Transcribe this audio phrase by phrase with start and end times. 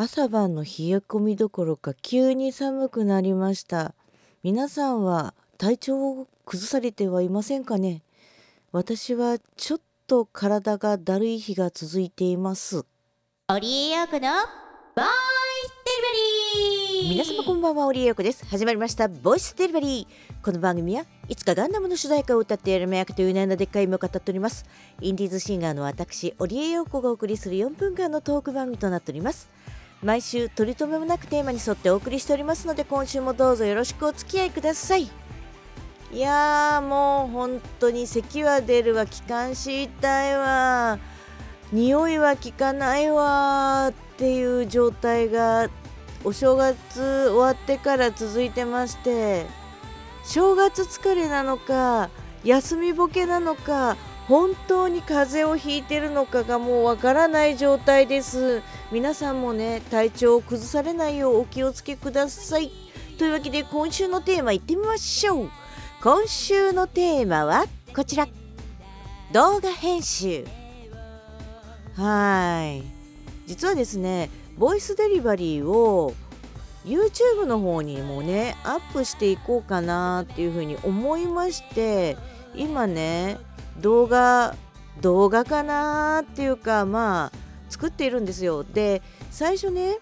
[0.00, 3.96] 朝晩の冷え込みどころか急に寒くなりました。
[4.44, 8.02] 皆さんは体調を崩されてはいませんかね？
[8.70, 12.84] 私はちょっと体がだるい日が続いています。
[13.48, 14.30] オリエヨークの
[14.94, 15.04] ボイ
[15.66, 17.10] スデリバリー。
[17.10, 18.46] 皆様こんばんはオリエヨークです。
[18.46, 20.44] 始まりましたボイスデリバリー。
[20.44, 24.64] この番組はいつかガンダムの主題歌を歌ってやる目役という名のでっかい夢を語っております。
[25.00, 29.48] インディーズシンガーの私オリエヨーコがお送りする4分間のトーク番組となっております
[30.02, 35.10] 毎週取り留めもなくテーマに沿ってお送りしておりますので今週もどうぞよろしくお付き合いください。
[36.10, 40.98] いやーもう本当に咳は出るわ気管支痛いわ
[41.70, 45.68] 匂いは効かないわっていう状態が
[46.24, 49.44] お正月終わってから続いてまして
[50.24, 52.08] 正月疲れなのか
[52.42, 53.98] 休みぼけなのか
[54.28, 58.62] 本当に風邪をひいてるのかがもうわからない状態です。
[58.92, 62.70] 皆さんもね体調を崩されないようお気をつけください。
[63.18, 65.50] というわけで今週のテーマいってみましょう。
[66.02, 67.64] 今週のテーマは
[67.96, 68.28] こちら。
[69.32, 70.44] 動画編集。
[71.96, 72.82] はい。
[73.46, 76.12] 実はですねボイスデリバリーを
[76.84, 82.18] YouTube の方にもねアップしていこうかなっていうふうに思いまして
[82.54, 83.38] 今ね
[83.80, 84.54] 動画
[85.00, 88.64] 動画かなっていうかまあ作っているんですよ。
[88.64, 89.98] で最初ね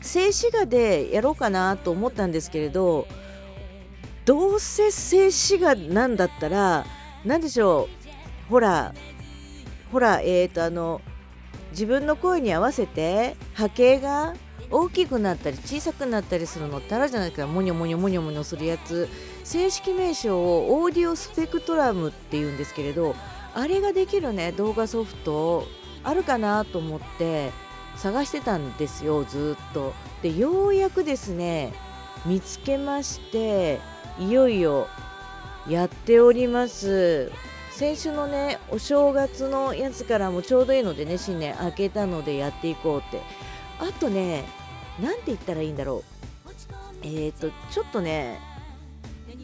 [0.00, 3.06] 静止画でやろうかなと思ったんですけれど
[4.24, 6.86] どうせ静止画なんだったら
[7.24, 7.88] 何でしょ
[8.46, 8.94] うほら
[9.92, 11.00] ほらえーとあの
[11.70, 14.34] 自分の声に合わせて波形が
[14.70, 17.46] 大きくなったり小さくなったりするのってあるじゃないですか。
[17.46, 19.08] モニョモニョモニョモニョするやつ。
[19.44, 23.14] 正式名称をオーディオスペクトラムっていうんですけれど
[23.54, 24.52] あれができるね。
[24.52, 25.66] 動画ソフト
[26.04, 27.50] あるかなと思って
[27.96, 29.94] 探してたんですよずっと。
[30.22, 31.72] でようやくですね
[32.26, 33.80] 見つけまして
[34.18, 34.88] いよいよ
[35.68, 37.32] やっております。
[37.70, 43.22] 先週のねお正月のやつからもちょうどいいのでね新年明けたのでやっていこうって。
[43.80, 44.44] あとね
[45.00, 46.18] 何て言ったらいいんだろう。
[47.02, 48.40] えっ、ー、とちょっとね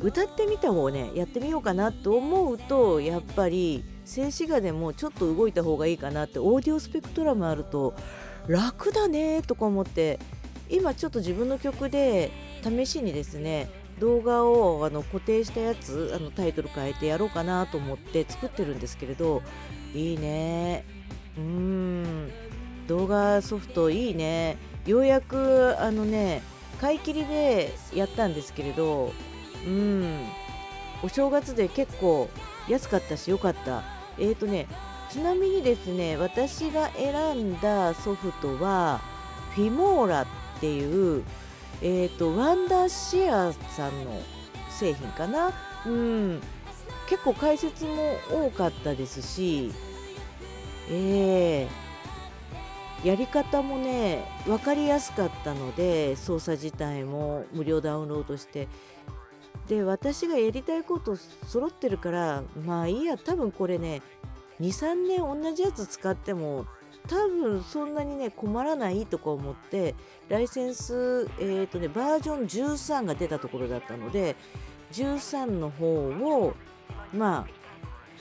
[0.00, 7.94] 歌ってみた方をねやってみようかなと思うとやっぱり静止画でもちょっと動いた方がいいかなってオーディオスペクトラムあると
[8.46, 10.18] 楽だねとか思って
[10.68, 12.30] 今ちょっと自分の曲で
[12.62, 19.42] 試しにですね動画をあの固定したやつあのタイトル変えてやろうかなと思って作ってるんですけれど
[19.94, 20.84] いいね
[21.36, 22.30] うん。
[22.88, 24.56] 動画ソフトいいね。
[24.86, 26.42] ようやくあのね
[26.80, 29.12] 買い切りでやったんですけれど
[29.64, 30.26] うん。
[31.04, 32.28] お正月で結構
[32.68, 33.84] 安かったし良かった。
[34.18, 34.66] えーとね
[35.10, 39.00] ちなみにですね私が選んだソフトは
[39.54, 40.26] フィモーラっ
[40.60, 41.24] ていう
[41.80, 44.20] えーと、ワンダーシェアさんの
[44.68, 45.52] 製品かな、
[45.86, 46.40] うん、
[47.08, 49.72] 結構解説も多かったですし、
[50.90, 51.87] えー、
[53.04, 58.68] やり方もね分かりやすかったので操作自体も無料ダウンロードして。
[59.68, 64.00] で私がやりたいこと揃ってるからまあいいや多分これね
[64.60, 66.64] 23年同じやつ使っても
[67.06, 69.94] 多分そんなにね困らないとか思って
[70.28, 74.36] ライセンス、えーとね、バージョン13が出たところだったので
[74.92, 76.54] 13の方を
[77.14, 77.58] まあ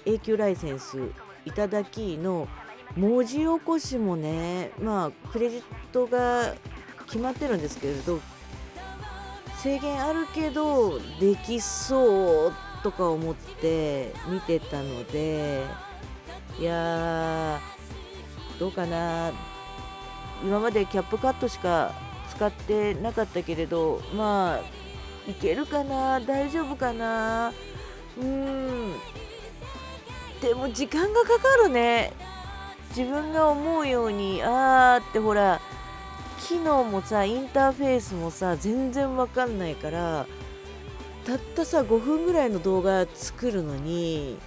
[0.05, 0.99] 永久ライセンス
[1.45, 2.47] いただきの
[2.95, 6.55] 文字起こしもねまあクレジットが
[7.05, 8.19] 決まってるんですけれど
[9.57, 12.53] 制限あるけどできそう
[12.83, 15.63] とか思って見てたので
[16.59, 17.59] いや
[18.59, 19.31] どうかな。
[20.43, 21.91] 今までキャップカットしか
[22.29, 26.19] 使ってなかったけれどまあいけるかな。
[26.19, 27.51] 大丈夫かな。
[28.19, 28.93] うん。
[30.41, 32.13] でも時間がかかるね。
[32.97, 35.61] 自分が思うようにあーってほら
[36.41, 40.25] 機能もさインターフェースもさ全然わかんないから
[41.23, 44.39] たったさ5分ぐらいの動画作るのに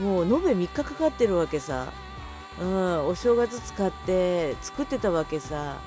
[0.00, 1.92] もう延べ3日かかってるわけさ。
[2.60, 5.78] うん、お正月使って作ってたわけさ。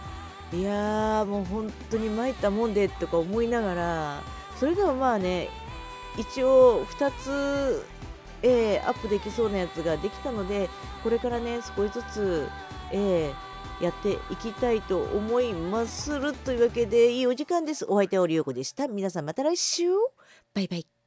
[0.53, 4.21] いやーもう本当に参ったもんでとか思いながら
[4.59, 5.49] それでもまあね
[6.17, 7.83] 一応2つ、
[8.43, 10.69] えー、アップできそうなやつができたので
[11.01, 12.47] これからね少しずつ、
[12.91, 17.85] えー、やっていきたいと思いまするというわけでいいお時間です。
[17.87, 18.87] お相手はおりよこでした。
[18.87, 19.83] 皆さんまた来週。
[20.53, 21.02] バイバイ。